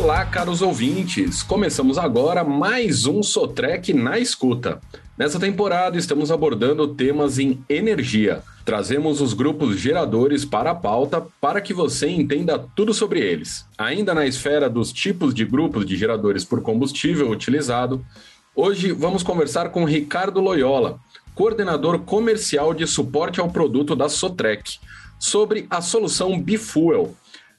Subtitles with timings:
[0.00, 1.42] Olá, caros ouvintes!
[1.42, 4.80] Começamos agora mais um Sotrec na escuta.
[5.18, 8.44] Nessa temporada estamos abordando temas em energia.
[8.64, 13.66] Trazemos os grupos geradores para a pauta para que você entenda tudo sobre eles.
[13.76, 18.02] Ainda na esfera dos tipos de grupos de geradores por combustível utilizado,
[18.54, 21.00] hoje vamos conversar com Ricardo Loyola,
[21.34, 24.78] coordenador comercial de suporte ao produto da Sotrec,
[25.18, 27.16] sobre a solução Bifuel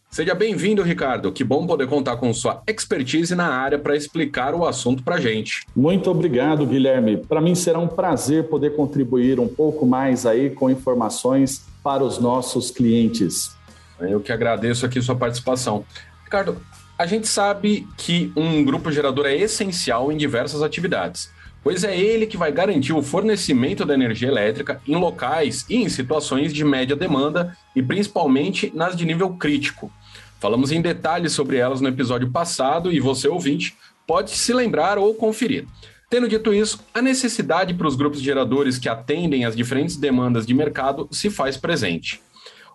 [0.09, 1.31] Seja bem-vindo, Ricardo.
[1.31, 5.19] Que bom poder contar com sua expertise na área para explicar o assunto para a
[5.21, 5.67] gente.
[5.75, 7.17] Muito obrigado, Guilherme.
[7.17, 12.17] Para mim será um prazer poder contribuir um pouco mais aí com informações para os
[12.17, 13.55] nossos clientes.
[14.01, 15.85] Eu que agradeço aqui sua participação.
[16.23, 16.57] Ricardo,
[16.97, 21.31] a gente sabe que um grupo gerador é essencial em diversas atividades,
[21.63, 25.87] pois é ele que vai garantir o fornecimento da energia elétrica em locais e em
[25.87, 29.91] situações de média demanda e principalmente nas de nível crítico.
[30.39, 33.75] Falamos em detalhes sobre elas no episódio passado e você, ouvinte,
[34.07, 35.65] pode se lembrar ou conferir.
[36.09, 40.53] Tendo dito isso, a necessidade para os grupos geradores que atendem às diferentes demandas de
[40.53, 42.21] mercado se faz presente.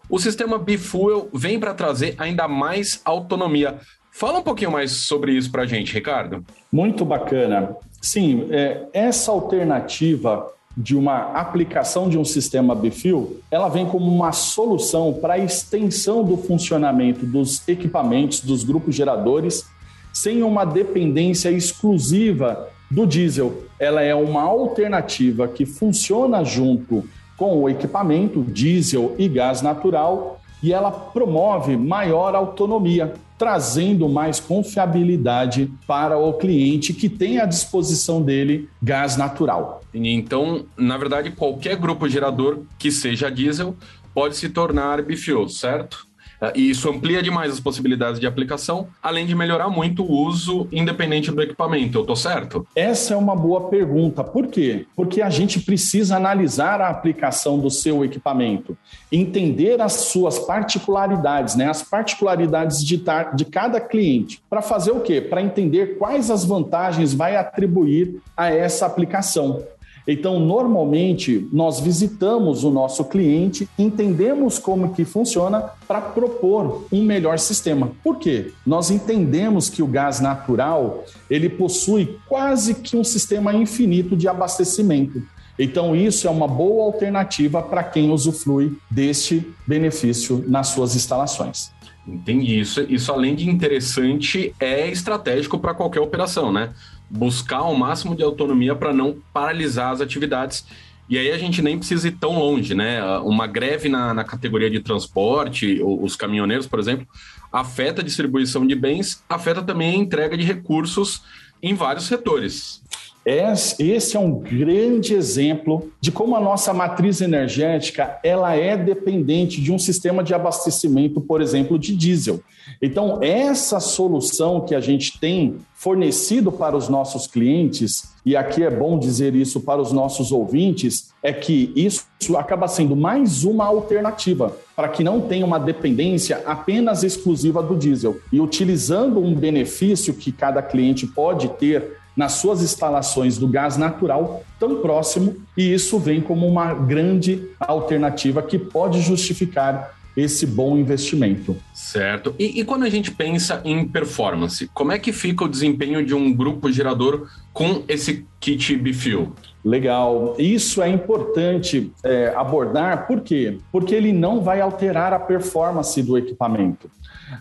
[0.09, 3.79] O sistema Bifuel vem para trazer ainda mais autonomia.
[4.13, 6.45] Fala um pouquinho mais sobre isso para a gente, Ricardo.
[6.71, 7.75] Muito bacana.
[8.01, 14.33] Sim, é, essa alternativa de uma aplicação de um sistema Bifil, ela vem como uma
[14.33, 19.65] solução para a extensão do funcionamento dos equipamentos, dos grupos geradores,
[20.13, 23.65] sem uma dependência exclusiva do diesel.
[23.79, 27.05] Ela é uma alternativa que funciona junto
[27.37, 35.71] com o equipamento diesel e gás natural e ela promove maior autonomia, trazendo mais confiabilidade
[35.87, 39.83] para o cliente que tem à disposição dele gás natural.
[39.93, 43.77] Então, na verdade, qualquer grupo gerador que seja diesel
[44.15, 46.07] pode se tornar bifioso, certo?
[46.45, 50.69] Ah, e isso amplia demais as possibilidades de aplicação, além de melhorar muito o uso
[50.71, 51.97] independente do equipamento.
[51.97, 52.67] Eu estou certo?
[52.77, 54.23] Essa é uma boa pergunta.
[54.23, 54.85] Por quê?
[54.95, 58.77] Porque a gente precisa analisar a aplicação do seu equipamento,
[59.11, 61.71] entender as suas particularidades, né?
[61.71, 63.03] as particularidades de,
[63.35, 64.43] de cada cliente.
[64.51, 65.23] Para fazer o quê?
[65.23, 69.63] Para entender quais as vantagens vai atribuir a essa aplicação.
[70.07, 77.39] Então, normalmente, nós visitamos o nosso cliente, entendemos como que funciona para propor um melhor
[77.39, 77.91] sistema.
[78.03, 78.53] Por quê?
[78.67, 85.23] Nós entendemos que o gás natural, ele possui quase que um sistema infinito de abastecimento.
[85.59, 91.73] Então, isso é uma boa alternativa para quem usufrui deste benefício nas suas instalações.
[92.07, 92.61] Entendi.
[92.61, 96.71] Isso, isso além de interessante, é estratégico para qualquer operação, né?
[97.09, 100.67] Buscar o máximo de autonomia para não paralisar as atividades.
[101.09, 103.03] E aí a gente nem precisa ir tão longe, né?
[103.19, 107.07] Uma greve na, na categoria de transporte, os caminhoneiros, por exemplo,
[107.53, 111.23] afeta a distribuição de bens, afeta também a entrega de recursos
[111.63, 112.83] em vários setores.
[113.27, 119.73] Esse é um grande exemplo de como a nossa matriz energética ela é dependente de
[119.73, 122.41] um sistema de abastecimento, por exemplo, de diesel.
[122.83, 128.71] Então, essa solução que a gente tem fornecido para os nossos clientes, e aqui é
[128.71, 134.57] bom dizer isso para os nossos ouvintes, é que isso acaba sendo mais uma alternativa
[134.75, 138.19] para que não tenha uma dependência apenas exclusiva do diesel.
[138.33, 144.45] E utilizando um benefício que cada cliente pode ter nas suas instalações do gás natural
[144.59, 151.57] tão próximo, e isso vem como uma grande alternativa que pode justificar esse bom investimento.
[151.73, 152.35] Certo.
[152.39, 156.15] E, e, quando a gente pensa em performance, como é que fica o desempenho de
[156.15, 159.33] um grupo gerador com esse kit Bifuel?
[159.65, 160.37] Legal.
[160.39, 163.59] Isso é importante é, abordar, por quê?
[163.73, 166.91] Porque ele não vai alterar a performance do equipamento.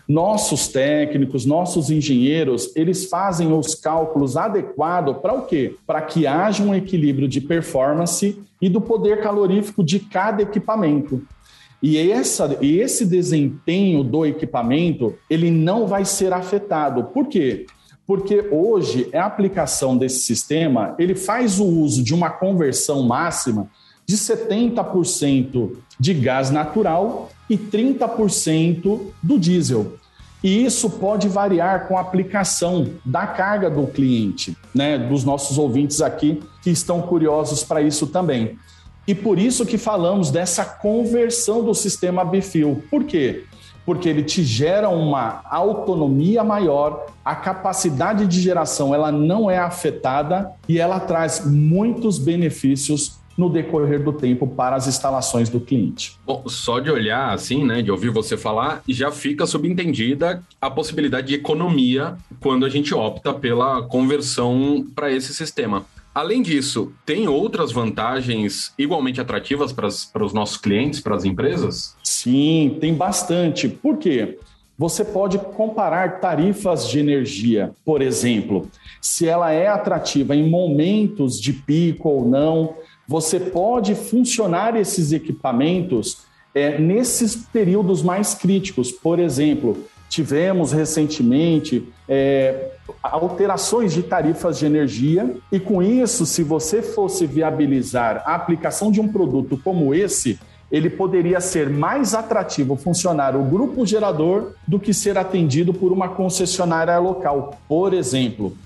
[0.08, 5.76] Nossos técnicos, nossos engenheiros, eles fazem os cálculos adequados para o quê?
[5.86, 11.22] Para que haja um equilíbrio de performance e do poder calorífico de cada equipamento.
[11.82, 17.04] E, essa, e esse desempenho do equipamento, ele não vai ser afetado.
[17.04, 17.66] Por quê?
[18.06, 23.68] Porque hoje a aplicação desse sistema, ele faz o uso de uma conversão máxima
[24.06, 29.94] de 70% de gás natural e 30% do diesel.
[30.42, 36.02] E isso pode variar com a aplicação da carga do cliente, né, dos nossos ouvintes
[36.02, 38.58] aqui que estão curiosos para isso também.
[39.06, 42.82] E por isso que falamos dessa conversão do sistema Bifil.
[42.90, 43.44] Por quê?
[43.86, 50.52] Porque ele te gera uma autonomia maior, a capacidade de geração ela não é afetada
[50.68, 56.18] e ela traz muitos benefícios no decorrer do tempo para as instalações do cliente.
[56.24, 61.28] Bom, só de olhar assim, né, de ouvir você falar, já fica subentendida a possibilidade
[61.28, 65.84] de economia quando a gente opta pela conversão para esse sistema.
[66.14, 71.96] Além disso, tem outras vantagens igualmente atrativas para, para os nossos clientes, para as empresas?
[72.04, 73.68] Sim, tem bastante.
[73.68, 74.38] Por quê?
[74.76, 78.68] Você pode comparar tarifas de energia, por exemplo,
[79.00, 82.74] se ela é atrativa em momentos de pico ou não.
[83.06, 88.90] Você pode funcionar esses equipamentos é, nesses períodos mais críticos.
[88.90, 92.70] Por exemplo, tivemos recentemente é,
[93.02, 99.00] alterações de tarifas de energia, e com isso, se você fosse viabilizar a aplicação de
[99.00, 100.38] um produto como esse,
[100.70, 106.08] ele poderia ser mais atrativo funcionar o grupo gerador do que ser atendido por uma
[106.08, 108.56] concessionária local, por exemplo.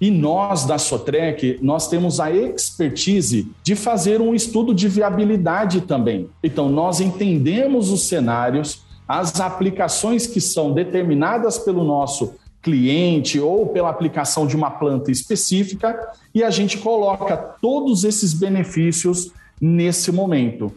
[0.00, 6.28] E nós da Sotrec, nós temos a expertise de fazer um estudo de viabilidade também.
[6.42, 13.88] Então, nós entendemos os cenários, as aplicações que são determinadas pelo nosso cliente ou pela
[13.88, 20.72] aplicação de uma planta específica e a gente coloca todos esses benefícios nesse momento.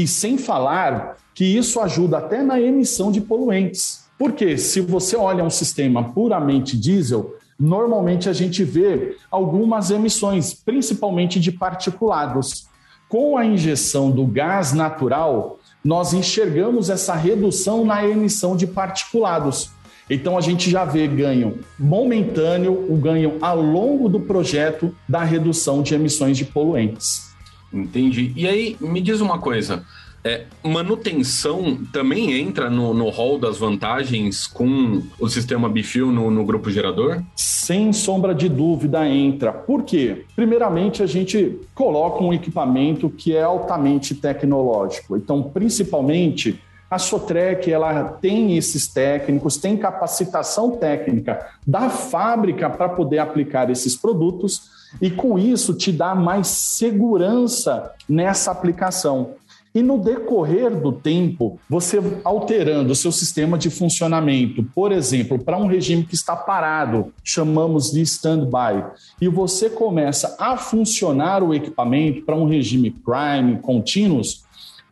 [0.00, 4.06] E sem falar que isso ajuda até na emissão de poluentes.
[4.18, 11.38] Porque se você olha um sistema puramente diesel, normalmente a gente vê algumas emissões, principalmente
[11.38, 12.66] de particulados.
[13.10, 19.68] Com a injeção do gás natural, nós enxergamos essa redução na emissão de particulados.
[20.08, 25.82] Então a gente já vê ganho momentâneo, o ganho ao longo do projeto da redução
[25.82, 27.29] de emissões de poluentes.
[27.72, 28.32] Entendi.
[28.36, 29.84] E aí, me diz uma coisa.
[30.22, 36.44] É, manutenção também entra no, no hall das vantagens com o sistema Bifil no, no,
[36.44, 37.22] grupo gerador?
[37.34, 39.50] Sem sombra de dúvida entra.
[39.50, 40.26] Por quê?
[40.36, 45.16] Primeiramente, a gente coloca um equipamento que é altamente tecnológico.
[45.16, 53.18] Então, principalmente, a Sotrec ela tem esses técnicos, tem capacitação técnica da fábrica para poder
[53.18, 59.34] aplicar esses produtos e com isso te dá mais segurança nessa aplicação.
[59.72, 65.56] E no decorrer do tempo, você alterando o seu sistema de funcionamento, por exemplo, para
[65.56, 68.84] um regime que está parado, chamamos de standby,
[69.20, 74.42] e você começa a funcionar o equipamento para um regime prime, contínuos,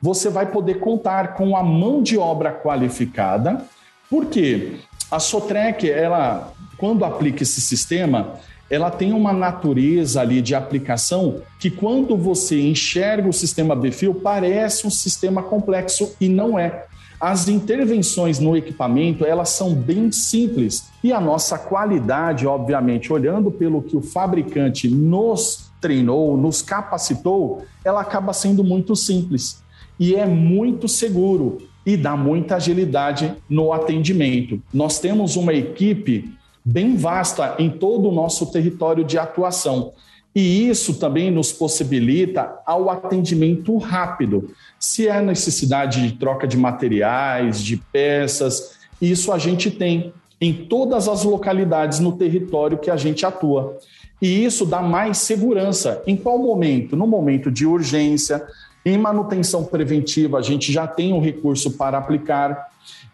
[0.00, 3.64] você vai poder contar com a mão de obra qualificada,
[4.08, 4.76] porque
[5.10, 8.34] a Sotrec, ela, quando aplica esse sistema,
[8.70, 14.86] ela tem uma natureza ali de aplicação que quando você enxerga o sistema Bfil parece
[14.86, 16.84] um sistema complexo e não é.
[17.20, 23.82] As intervenções no equipamento, elas são bem simples e a nossa qualidade, obviamente, olhando pelo
[23.82, 29.62] que o fabricante nos treinou, nos capacitou, ela acaba sendo muito simples
[29.98, 34.62] e é muito seguro e dá muita agilidade no atendimento.
[34.72, 36.32] Nós temos uma equipe
[36.64, 39.92] bem vasta em todo o nosso território de atuação.
[40.34, 44.50] E isso também nos possibilita ao atendimento rápido.
[44.78, 51.08] Se é necessidade de troca de materiais, de peças, isso a gente tem em todas
[51.08, 53.78] as localidades no território que a gente atua.
[54.20, 56.02] E isso dá mais segurança.
[56.06, 56.96] Em qual momento?
[56.96, 58.46] No momento de urgência,
[58.84, 62.68] em manutenção preventiva, a gente já tem um recurso para aplicar.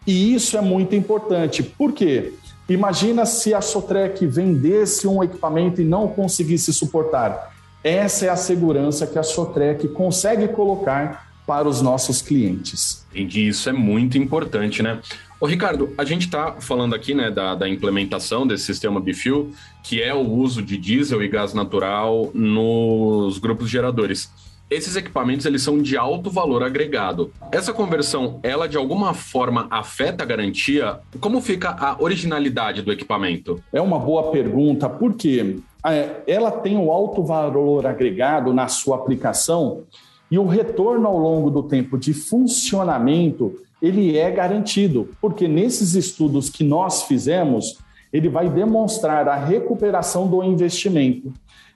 [0.05, 1.63] E isso é muito importante.
[1.63, 2.33] Por quê?
[2.67, 7.53] Imagina se a Sotrec vendesse um equipamento e não conseguisse suportar.
[7.83, 13.05] Essa é a segurança que a Sotrec consegue colocar para os nossos clientes.
[13.11, 14.99] Entendi, isso é muito importante, né?
[15.39, 20.01] Ô, Ricardo, a gente está falando aqui né, da, da, implementação desse sistema Bifil, que
[20.01, 24.31] é o uso de diesel e gás natural nos grupos geradores
[24.69, 27.31] esses equipamentos eles são de alto valor agregado.
[27.51, 30.99] Essa conversão, ela de alguma forma afeta a garantia?
[31.19, 33.61] Como fica a originalidade do equipamento?
[33.71, 39.83] É uma boa pergunta, porque é, ela tem o alto valor agregado na sua aplicação
[40.31, 46.49] e o retorno ao longo do tempo de funcionamento ele é garantido, porque nesses estudos
[46.49, 47.77] que nós fizemos,
[48.11, 51.31] ele vai demonstrar a recuperação do investimento.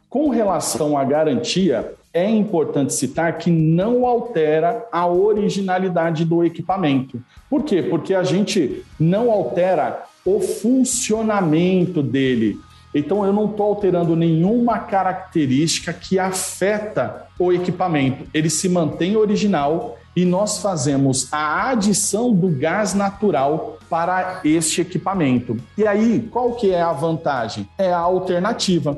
[0.09, 7.21] Com relação à garantia, é importante citar que não altera a originalidade do equipamento.
[7.49, 7.83] Por quê?
[7.83, 12.57] Porque a gente não altera o funcionamento dele.
[12.93, 18.25] Então, eu não estou alterando nenhuma característica que afeta o equipamento.
[18.33, 25.57] Ele se mantém original e nós fazemos a adição do gás natural para este equipamento.
[25.77, 27.67] E aí, qual que é a vantagem?
[27.77, 28.97] É a alternativa.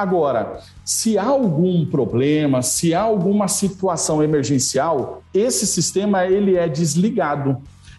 [0.00, 7.58] Agora, se há algum problema, se há alguma situação emergencial, esse sistema ele é desligado.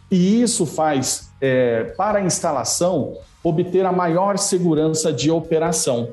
[0.09, 6.09] E isso faz, é, para a instalação, obter a maior segurança de operação.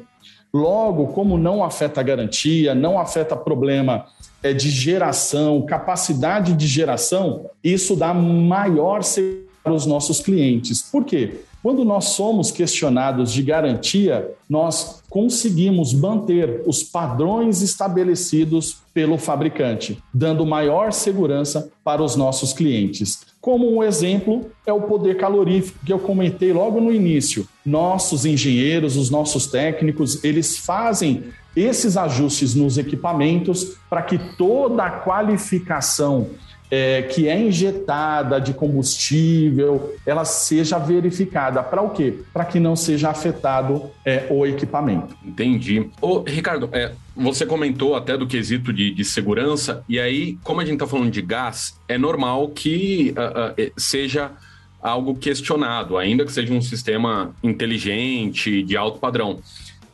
[0.52, 4.04] Logo, como não afeta a garantia, não afeta problema
[4.42, 10.82] é, de geração, capacidade de geração, isso dá maior segurança os nossos clientes.
[10.82, 11.40] Por quê?
[11.62, 20.46] Quando nós somos questionados de garantia, nós conseguimos manter os padrões estabelecidos pelo fabricante, dando
[20.46, 23.26] maior segurança para os nossos clientes.
[23.40, 27.48] Como um exemplo é o poder calorífico que eu comentei logo no início.
[27.66, 31.24] Nossos engenheiros, os nossos técnicos, eles fazem
[31.56, 36.28] esses ajustes nos equipamentos para que toda a qualificação
[36.70, 41.62] é, que é injetada de combustível, ela seja verificada.
[41.62, 42.18] Para o quê?
[42.32, 45.16] Para que não seja afetado é, o equipamento.
[45.24, 45.88] Entendi.
[46.00, 50.64] Ô, Ricardo, é, você comentou até do quesito de, de, segurança, e aí, como a
[50.64, 54.32] gente está falando de gás, é normal que uh, uh, seja
[54.80, 59.40] algo questionado, ainda que seja um sistema inteligente, de alto padrão.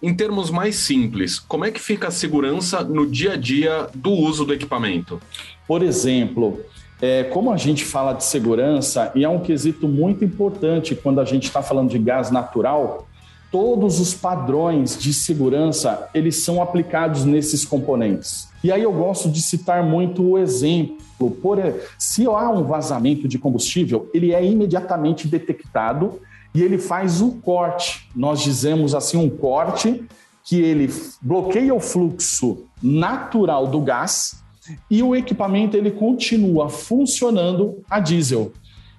[0.04, 4.11] Em termos mais simples, como é que fica a segurança no dia a dia do
[4.11, 5.18] uso do equipamento?
[5.66, 6.61] Por exemplo,
[7.00, 11.25] é, como a gente fala de segurança, e é um quesito muito importante quando a
[11.25, 13.08] gente está falando de gás natural,
[13.54, 18.49] todos os padrões de segurança eles são aplicados nesses componentes.
[18.64, 20.96] E aí eu gosto de citar muito o exemplo.
[21.40, 21.58] Por,
[21.96, 26.20] se há um vazamento de combustível, ele é imediatamente detectado
[26.52, 28.08] e ele faz o corte.
[28.12, 30.02] Nós dizemos assim um corte
[30.42, 30.92] que ele
[31.23, 34.42] bloqueia o fluxo natural do gás
[34.90, 38.50] e o equipamento ele continua funcionando a diesel.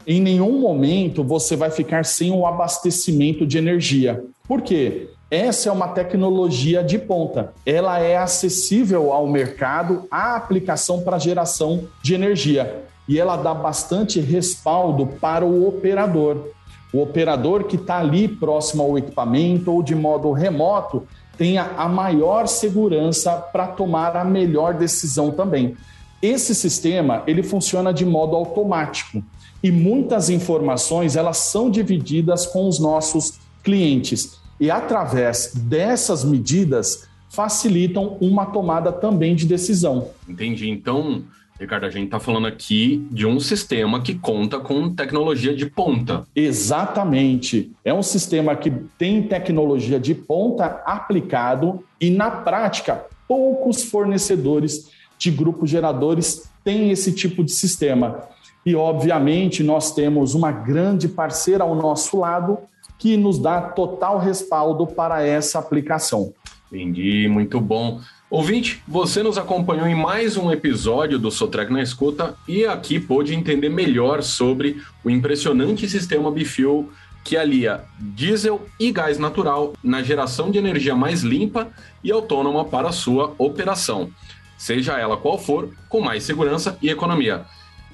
[0.07, 4.23] Em nenhum momento você vai ficar sem o abastecimento de energia.
[4.47, 5.09] Por quê?
[5.31, 7.53] Essa é uma tecnologia de ponta.
[7.65, 12.83] Ela é acessível ao mercado, à aplicação para geração de energia.
[13.07, 16.49] E ela dá bastante respaldo para o operador.
[16.93, 22.47] O operador que está ali próximo ao equipamento ou de modo remoto, tenha a maior
[22.47, 25.75] segurança para tomar a melhor decisão também.
[26.21, 29.23] Esse sistema ele funciona de modo automático
[29.65, 38.15] e muitas informações elas são divididas com os nossos clientes e através dessas medidas facilitam
[38.21, 40.09] uma tomada também de decisão.
[40.29, 40.69] Entendi.
[40.69, 41.23] Então,
[41.59, 46.27] Ricardo, a gente está falando aqui de um sistema que conta com tecnologia de ponta.
[46.35, 47.71] Exatamente.
[47.83, 48.69] É um sistema que
[48.99, 57.11] tem tecnologia de ponta aplicado e, na prática, poucos fornecedores de grupos geradores têm esse
[57.11, 58.34] tipo de sistema.
[58.65, 62.57] E, obviamente, nós temos uma grande parceira ao nosso lado
[62.97, 66.33] que nos dá total respaldo para essa aplicação.
[66.71, 68.01] Entendi, muito bom.
[68.27, 73.35] Ouvinte, você nos acompanhou em mais um episódio do Sotrec na Escuta e aqui pôde
[73.35, 76.89] entender melhor sobre o impressionante sistema Bifuel
[77.23, 81.69] que alia diesel e gás natural na geração de energia mais limpa
[82.03, 84.09] e autônoma para sua operação,
[84.57, 87.45] seja ela qual for, com mais segurança e economia.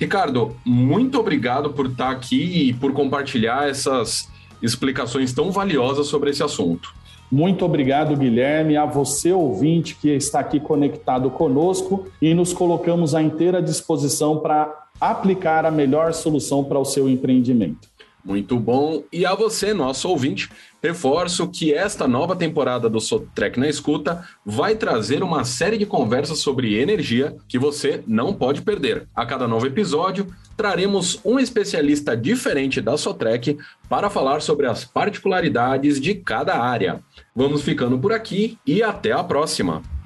[0.01, 4.27] Ricardo, muito obrigado por estar aqui e por compartilhar essas
[4.59, 6.91] explicações tão valiosas sobre esse assunto.
[7.31, 13.21] Muito obrigado, Guilherme, a você, ouvinte, que está aqui conectado conosco e nos colocamos à
[13.21, 17.87] inteira disposição para aplicar a melhor solução para o seu empreendimento.
[18.23, 19.03] Muito bom.
[19.11, 20.49] E a você, nosso ouvinte,
[20.81, 26.39] reforço que esta nova temporada do Sotrec na Escuta vai trazer uma série de conversas
[26.39, 29.07] sobre energia que você não pode perder.
[29.15, 33.57] A cada novo episódio, traremos um especialista diferente da Sotrec
[33.89, 37.01] para falar sobre as particularidades de cada área.
[37.35, 40.00] Vamos ficando por aqui e até a próxima!